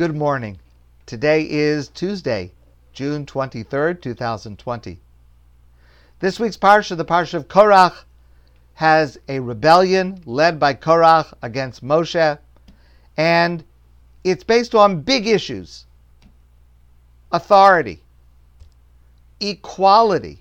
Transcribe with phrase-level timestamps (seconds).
[0.00, 0.58] Good morning.
[1.04, 2.52] Today is Tuesday,
[2.94, 4.98] June 23rd, 2020.
[6.20, 8.04] This week's parsha, the parsha of Korach,
[8.76, 12.38] has a rebellion led by Korach against Moshe,
[13.18, 13.62] and
[14.24, 15.84] it's based on big issues
[17.30, 18.00] authority,
[19.38, 20.38] equality.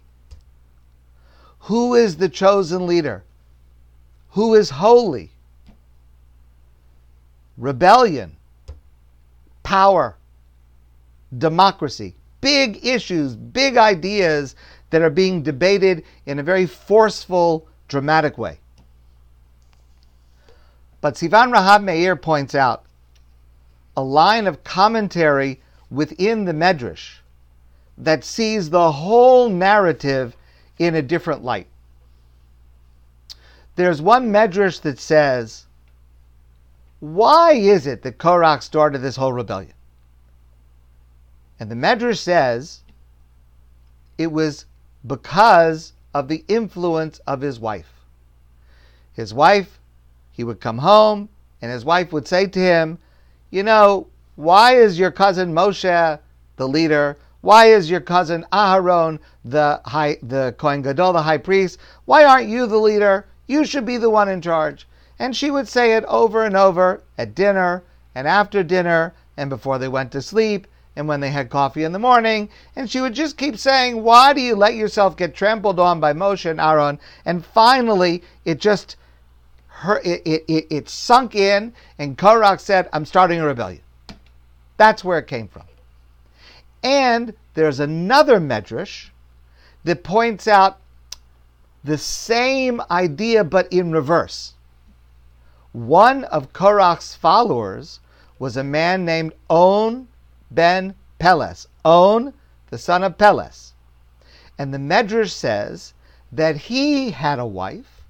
[1.64, 3.26] Who is the chosen leader?
[4.30, 5.32] Who is holy?
[7.58, 8.38] Rebellion,
[9.70, 10.18] power,
[11.38, 12.16] democracy.
[12.42, 14.56] Big issues, big ideas
[14.90, 18.60] that are being debated in a very forceful, dramatic way.
[21.02, 22.86] But Sivan Rahav Meir points out
[23.96, 27.20] a line of commentary within the Medrash
[27.96, 30.36] that sees the whole narrative
[30.80, 31.68] in a different light.
[33.76, 35.68] There's one Medrash that says,
[37.00, 39.74] Why is it that Korach started this whole rebellion?
[41.60, 42.82] And the Medrash says
[44.18, 44.66] it was
[45.06, 47.92] because of the influence of his wife.
[49.14, 49.80] His wife,
[50.32, 51.30] he would come home,
[51.62, 53.00] and his wife would say to him,
[53.50, 56.20] You know, why is your cousin Moshe
[56.58, 57.18] the leader?
[57.42, 61.80] Why is your cousin Aharon the high, the Kohen Gadol, the high priest?
[62.06, 63.26] Why aren't you the leader?
[63.48, 64.86] You should be the one in charge.
[65.20, 67.84] And she would say it over and over at dinner
[68.16, 71.92] and after dinner and before they went to sleep and when they had coffee in
[71.92, 72.50] the morning.
[72.76, 76.14] And she would just keep saying, Why do you let yourself get trampled on by
[76.14, 77.00] Moshe and Aaron?
[77.26, 78.96] And finally, it just
[79.68, 83.82] her, it, it, it, it sunk in, and Korach said, I'm starting a rebellion.
[84.76, 85.64] That's where it came from.
[86.84, 89.10] And there's another medrash
[89.86, 90.80] that points out
[91.84, 94.54] the same idea but in reverse.
[95.72, 98.00] One of Korach's followers
[98.40, 100.08] was a man named On
[100.50, 101.68] ben Peles.
[101.86, 102.34] On,
[102.72, 103.74] the son of Peles.
[104.58, 105.94] And the Medrash says
[106.32, 108.04] that he had a wife,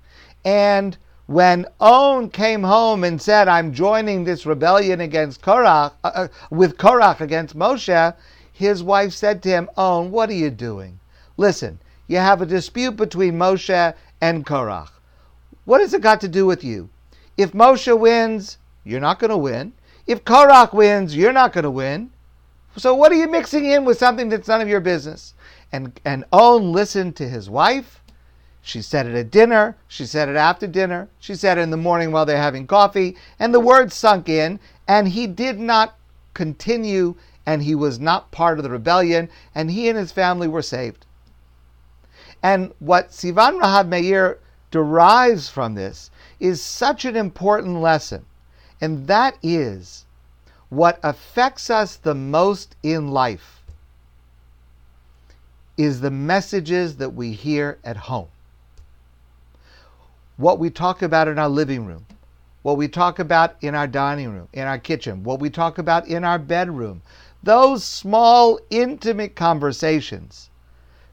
[0.46, 6.28] and when On came home and said, I'm joining this rebellion against Korach, uh, uh,
[6.50, 8.16] with Korach against Moshe,
[8.54, 11.00] his wife said to him, On, what are you doing?
[11.36, 14.92] Listen, you have a dispute between Moshe and Korach.
[15.66, 16.90] What has it got to do with you?
[17.40, 19.72] If Moshe wins, you're not going to win.
[20.06, 22.12] If Korach wins, you're not going to win.
[22.76, 25.34] So what are you mixing in with something that's none of your business?
[25.72, 28.04] And and On listened to his wife.
[28.62, 29.78] She said it at dinner.
[29.88, 31.08] She said it after dinner.
[31.18, 33.16] She said it in the morning while they're having coffee.
[33.40, 34.60] And the words sunk in.
[34.86, 35.96] And he did not
[36.34, 37.16] continue.
[37.46, 39.30] And he was not part of the rebellion.
[39.56, 41.06] And he and his family were saved.
[42.44, 44.40] And what Sivan Rahav Meir
[44.72, 48.26] derives from this is such an important lesson.
[48.82, 50.06] And that is
[50.70, 53.64] what affects us the most in life
[55.78, 58.28] is the messages that we hear at home.
[60.38, 62.06] What we talk about in our living room,
[62.62, 66.08] what we talk about in our dining room, in our kitchen, what we talk about
[66.08, 67.02] in our bedroom,
[67.42, 70.50] those small, intimate conversations,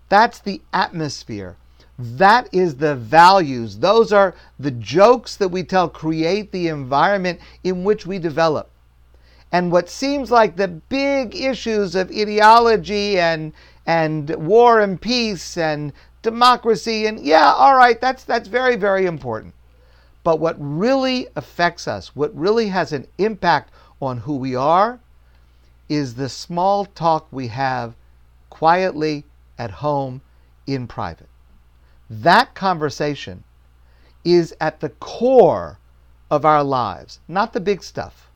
[0.09, 1.57] that's the atmosphere.
[1.99, 3.79] That is the values.
[3.79, 8.71] Those are the jokes that we tell create the environment in which we develop.
[9.51, 13.55] And what seems like the big issues of ideology and
[13.87, 19.55] and war and peace and democracy and yeah all right that's that's very very important.
[20.23, 25.01] But what really affects us what really has an impact on who we are
[25.89, 27.95] is the small talk we have
[28.51, 29.25] quietly
[29.57, 30.21] at home
[30.67, 31.29] in private
[32.09, 33.43] that conversation
[34.25, 35.79] is at the core
[36.31, 38.27] of our lives not the big stuff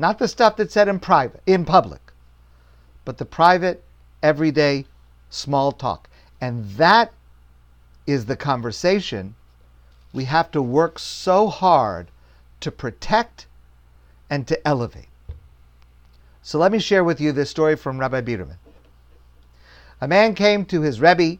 [0.00, 2.00] not the stuff that's said in private, in public,
[3.04, 3.84] but the private,
[4.22, 4.86] everyday,
[5.28, 6.08] small talk.
[6.40, 7.12] And that
[8.06, 9.34] is the conversation
[10.14, 12.08] we have to work so hard
[12.60, 13.46] to protect
[14.30, 15.08] and to elevate.
[16.40, 18.56] So let me share with you this story from Rabbi Biderman.
[20.00, 21.36] A man came to his Rebbe.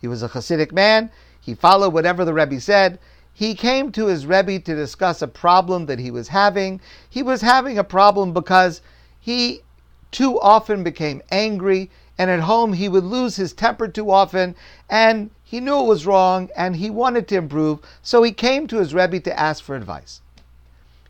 [0.00, 1.10] He was a Hasidic man.
[1.40, 2.98] He followed whatever the Rebbe said.
[3.32, 6.80] He came to his Rebbe to discuss a problem that he was having.
[7.08, 8.80] He was having a problem because
[9.18, 9.62] he
[10.10, 14.54] too often became angry, and at home he would lose his temper too often,
[14.88, 18.78] and he knew it was wrong, and he wanted to improve, so he came to
[18.78, 20.20] his Rebbe to ask for advice.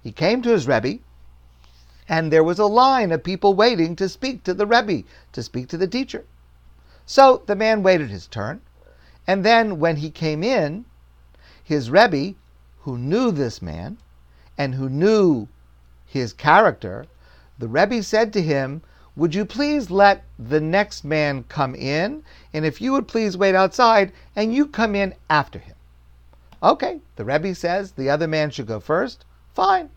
[0.03, 0.99] He came to his Rebbe,
[2.09, 5.69] and there was a line of people waiting to speak to the Rebbe, to speak
[5.69, 6.25] to the teacher.
[7.07, 8.61] So the man waited his turn,
[9.27, 10.85] and then when he came in,
[11.63, 12.35] his Rebbe,
[12.81, 13.99] who knew this man
[14.59, 15.49] and who knew
[16.07, 17.07] his character,
[17.59, 18.83] the Rebbe said to him,
[19.17, 22.25] Would you please let the next man come in?
[22.53, 25.77] And if you would please wait outside and you come in after him.
[26.63, 29.25] Okay, the Rebbe says the other man should go first.
[29.55, 29.91] Fine.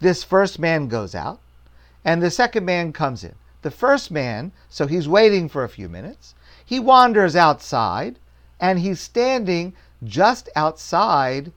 [0.00, 1.40] This first man goes out
[2.04, 3.34] and the second man comes in.
[3.62, 6.34] The first man, so he's waiting for a few minutes,
[6.64, 8.18] he wanders outside
[8.60, 9.74] and he's standing
[10.04, 11.52] just outside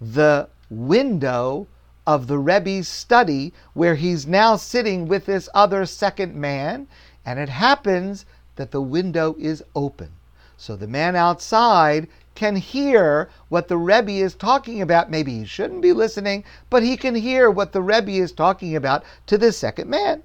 [0.00, 1.66] the window
[2.06, 6.86] of the Rebbe's study where he's now sitting with this other second man,
[7.24, 8.24] and it happens
[8.56, 10.10] that the window is open.
[10.56, 15.10] So the man outside can hear what the Rebbe is talking about.
[15.10, 19.04] Maybe he shouldn't be listening, but he can hear what the Rebbe is talking about
[19.26, 20.22] to this second man.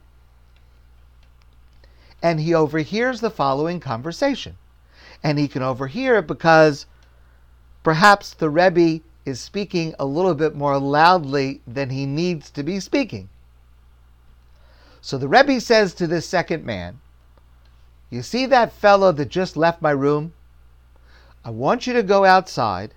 [2.22, 4.58] And he overhears the following conversation.
[5.24, 6.86] And he can overhear it because
[7.84, 12.80] perhaps the Rebbe is speaking a little bit more loudly than he needs to be
[12.80, 13.30] speaking.
[15.02, 17.00] So the Rebbe says to this second man,
[18.10, 20.34] You see that fellow that just left my room?
[21.44, 22.94] I want you to go outside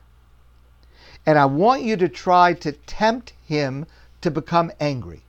[1.26, 3.87] and I want you to try to tempt him
[4.21, 5.23] to become angry.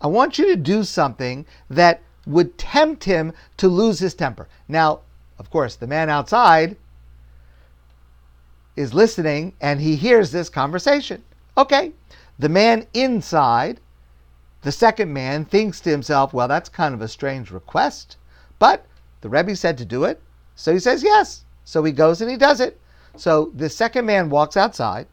[0.00, 4.48] I want you to do something that would tempt him to lose his temper.
[4.68, 5.00] Now,
[5.42, 6.76] of course, the man outside
[8.76, 11.20] is listening and he hears this conversation.
[11.58, 11.90] Okay,
[12.38, 13.80] the man inside,
[14.62, 18.18] the second man, thinks to himself, well, that's kind of a strange request,
[18.60, 18.86] but
[19.20, 20.22] the Rebbe said to do it,
[20.54, 21.44] so he says yes.
[21.64, 22.80] So he goes and he does it.
[23.16, 25.08] So the second man walks outside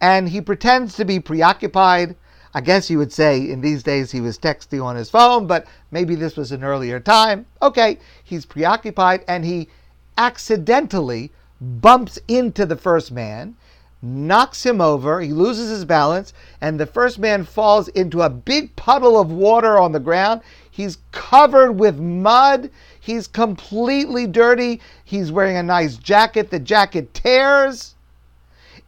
[0.00, 2.14] and he pretends to be preoccupied.
[2.56, 5.66] I guess you would say in these days he was texting on his phone, but
[5.90, 7.44] maybe this was an earlier time.
[7.60, 9.68] Okay, he's preoccupied and he
[10.16, 13.56] accidentally bumps into the first man,
[14.00, 18.74] knocks him over, he loses his balance, and the first man falls into a big
[18.74, 20.40] puddle of water on the ground.
[20.70, 22.70] He's covered with mud.
[22.98, 24.80] He's completely dirty.
[25.04, 26.50] He's wearing a nice jacket.
[26.50, 27.96] The jacket tears.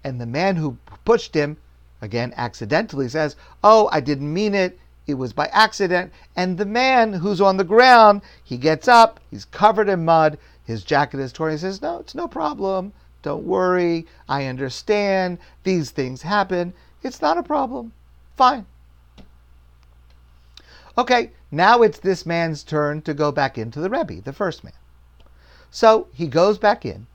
[0.02, 1.58] And the man who pushed him,
[2.00, 4.78] again accidentally, says, Oh, I didn't mean it.
[5.06, 6.12] It was by accident.
[6.36, 10.84] And the man who's on the ground, he gets up, he's covered in mud, his
[10.84, 11.52] jacket is torn.
[11.52, 12.92] He says, No, it's no problem.
[13.22, 14.06] Don't worry.
[14.28, 15.38] I understand.
[15.64, 16.74] These things happen.
[17.02, 17.92] It's not a problem.
[18.36, 18.66] Fine.
[20.96, 24.74] Okay, now it's this man's turn to go back into the Rebbe, the first man.
[25.70, 27.06] So he goes back in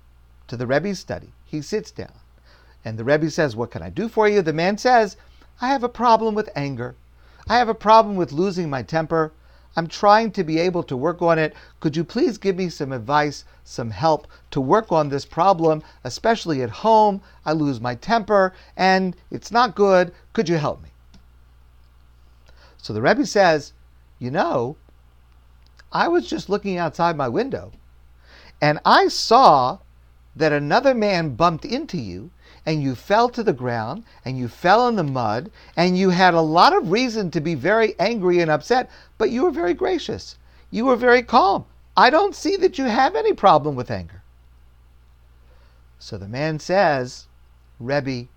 [0.47, 1.33] to the Rebbe's study.
[1.45, 2.13] He sits down.
[2.85, 4.41] And the Rebbe says, What can I do for you?
[4.41, 5.15] The man says,
[5.61, 6.95] I have a problem with anger.
[7.47, 9.31] I have a problem with losing my temper.
[9.75, 11.55] I'm trying to be able to work on it.
[11.79, 16.61] Could you please give me some advice, some help to work on this problem, especially
[16.61, 17.21] at home?
[17.45, 20.13] I lose my temper and it's not good.
[20.33, 20.89] Could you help me?
[22.77, 23.73] So the Rebbe says,
[24.19, 24.75] You know,
[25.91, 27.71] I was just looking outside my window
[28.61, 29.79] and I saw
[30.35, 32.31] that another man bumped into you
[32.65, 36.33] and you fell to the ground and you fell in the mud and you had
[36.33, 40.37] a lot of reason to be very angry and upset, but you were very gracious.
[40.71, 41.65] You were very calm.
[41.95, 44.23] I don't see that you have any problem with anger.
[45.99, 47.27] So the man says,
[47.79, 48.27] Rebbe,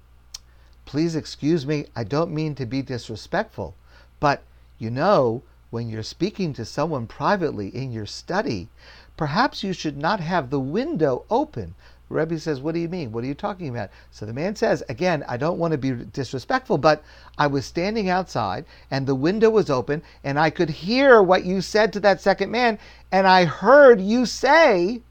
[0.84, 3.74] please excuse me, I don't mean to be disrespectful,
[4.20, 4.42] but
[4.78, 8.68] you know, when you're speaking to someone privately in your study,
[9.16, 11.74] perhaps you should not have the window open
[12.08, 13.10] Rebbe says, What do you mean?
[13.10, 13.90] What are you talking about?
[14.10, 17.02] So the man says, Again, I don't want to be disrespectful, but
[17.36, 21.60] I was standing outside and the window was open and I could hear what you
[21.60, 22.78] said to that second man.
[23.10, 25.02] And I heard you say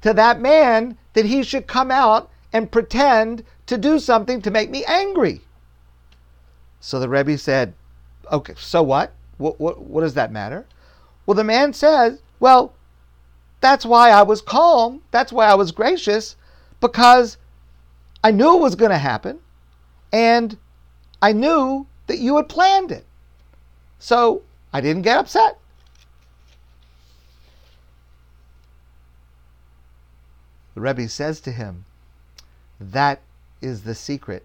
[0.00, 4.70] to that man that he should come out and pretend to do something to make
[4.70, 5.42] me angry.
[6.80, 7.74] So the Rebbe said,
[8.32, 9.12] Okay, so what?
[9.36, 10.64] What, what, what does that matter?
[11.26, 12.72] Well, the man says, Well,
[13.64, 15.00] that's why I was calm.
[15.10, 16.36] That's why I was gracious,
[16.80, 17.38] because
[18.22, 19.40] I knew it was going to happen,
[20.12, 20.58] and
[21.22, 23.06] I knew that you had planned it.
[23.98, 25.58] So I didn't get upset.
[30.74, 31.86] The Rebbe says to him,
[32.78, 33.22] That
[33.62, 34.44] is the secret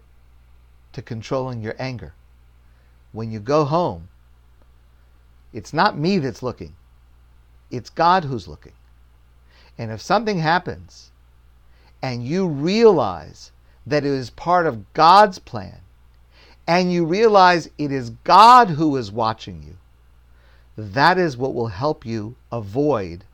[0.94, 2.14] to controlling your anger.
[3.12, 4.08] When you go home,
[5.52, 6.74] it's not me that's looking,
[7.70, 8.72] it's God who's looking.
[9.80, 11.10] And if something happens
[12.02, 13.50] and you realize
[13.86, 15.78] that it is part of God's plan,
[16.66, 19.78] and you realize it is God who is watching you,
[20.76, 23.24] that is what will help you avoid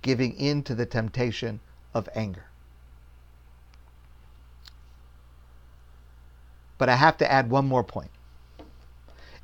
[0.00, 1.60] giving in to the temptation
[1.92, 2.46] of anger.
[6.78, 8.10] But I have to add one more point.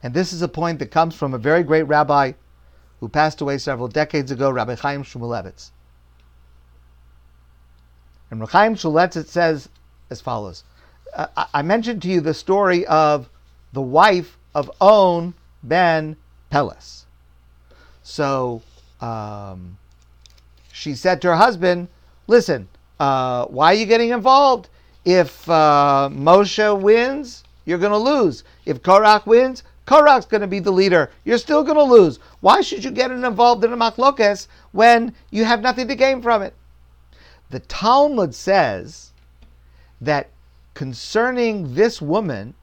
[0.03, 2.33] And this is a point that comes from a very great rabbi
[3.01, 5.73] who passed away several decades ago, Rabbi Chaim Shmulevitz.
[8.31, 9.69] And Rabbi Chaim Shmulevitz says
[10.11, 10.65] as follows.
[11.15, 13.29] Uh, I mentioned to you the story of
[13.73, 16.17] the wife of On ben
[16.51, 17.07] Peles.
[18.03, 18.63] So
[19.01, 19.79] um,
[20.73, 21.89] she said to her husband,
[22.27, 22.69] Listen,
[22.99, 24.69] uh, why are you getting involved?
[25.05, 28.43] If uh, Moshe wins, you're going to lose.
[28.65, 31.11] If Korach wins, Korach's going to be the leader.
[31.25, 32.19] You're still going to lose.
[32.41, 36.43] Why should you get involved in a machlokes when you have nothing to gain from
[36.43, 36.55] it?
[37.51, 39.13] The Talmud says
[40.01, 40.31] that
[40.75, 42.55] concerning this woman,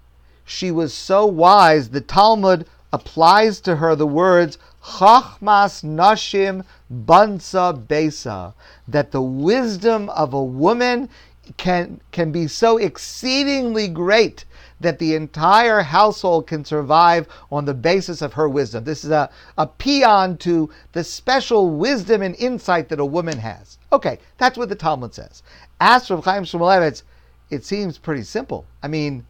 [0.45, 8.53] she was so wise, the Talmud applies to her the words Chachmas Nashim Bansa Besa,
[8.87, 11.09] that the wisdom of a woman
[11.57, 14.45] can, can be so exceedingly great
[14.79, 18.83] that the entire household can survive on the basis of her wisdom.
[18.83, 23.77] This is a, a paean to the special wisdom and insight that a woman has.
[23.93, 25.43] Okay, that's what the Talmud says.
[25.79, 27.03] As for Chaim Shmulevitz,
[27.51, 28.65] it seems pretty simple.
[28.81, 29.23] I mean,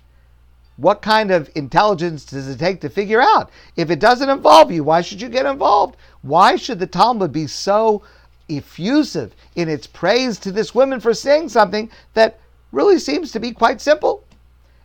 [0.77, 3.51] what kind of intelligence does it take to figure out?
[3.75, 5.97] If it doesn't involve you, why should you get involved?
[6.21, 8.03] Why should the Talmud be so
[8.47, 12.39] effusive in its praise to this woman for saying something that
[12.71, 14.23] really seems to be quite simple?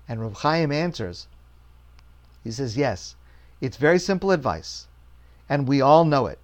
[0.08, 1.28] And Rav Chaim answers.
[2.42, 3.14] He says, Yes,
[3.60, 4.88] it's very simple advice,
[5.48, 6.40] and we all know it.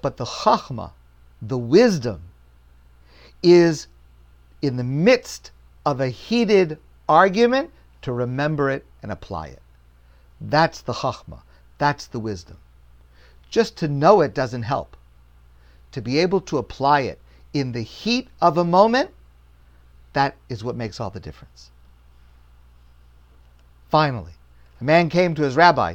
[0.00, 0.92] But the chachma,
[1.40, 2.22] the wisdom,
[3.42, 3.88] is
[4.60, 5.50] in the midst
[5.84, 7.70] of a heated argument
[8.02, 9.62] to remember it and apply it.
[10.40, 11.42] That's the chachma.
[11.78, 12.58] That's the wisdom.
[13.50, 14.96] Just to know it doesn't help.
[15.92, 17.20] To be able to apply it
[17.52, 19.10] in the heat of a moment,
[20.12, 21.70] that is what makes all the difference.
[23.88, 24.32] Finally,
[24.80, 25.94] a man came to his rabbi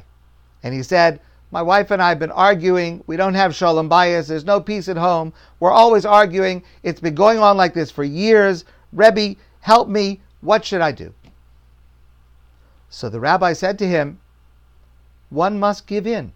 [0.61, 1.19] and he said,
[1.51, 3.03] My wife and I have been arguing.
[3.07, 4.27] We don't have shalom bayis.
[4.27, 5.31] There's no peace at home.
[5.59, 6.63] We're always arguing.
[6.83, 8.65] It's been going on like this for years.
[8.91, 10.19] Rebbe, help me.
[10.41, 11.13] What should I do?
[12.89, 14.19] So the rabbi said to him,
[15.29, 16.33] One must give in.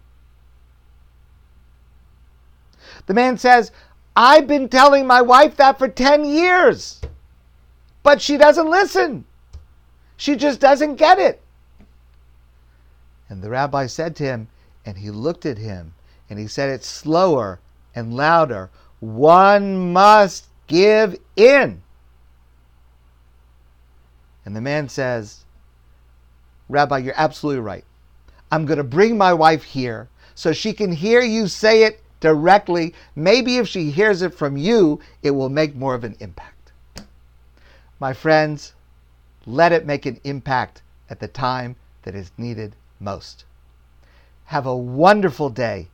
[3.06, 3.70] The man says,
[4.16, 7.00] I've been telling my wife that for 10 years,
[8.02, 9.24] but she doesn't listen.
[10.16, 11.42] She just doesn't get it.
[13.28, 14.48] And the rabbi said to him,
[14.84, 15.94] and he looked at him,
[16.28, 17.60] and he said it slower
[17.94, 18.70] and louder
[19.02, 21.82] one must give in.
[24.44, 25.44] And the man says,
[26.68, 27.84] Rabbi, you're absolutely right.
[28.52, 32.94] I'm going to bring my wife here so she can hear you say it directly.
[33.16, 36.72] Maybe if she hears it from you, it will make more of an impact.
[37.98, 38.72] My friends,
[39.46, 43.44] let it make an impact at the time that is needed most.
[44.46, 45.88] Have a wonderful day,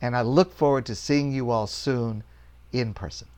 [0.00, 2.22] and I look forward to seeing you all soon
[2.72, 3.28] in person.